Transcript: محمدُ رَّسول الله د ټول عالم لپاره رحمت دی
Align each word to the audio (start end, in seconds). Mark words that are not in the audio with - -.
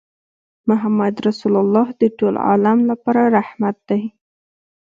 محمدُ 0.69 1.13
رَّسول 1.27 1.53
الله 1.63 1.87
د 2.01 2.03
ټول 2.17 2.35
عالم 2.47 2.79
لپاره 2.89 3.21
رحمت 3.37 3.75
دی 3.89 4.01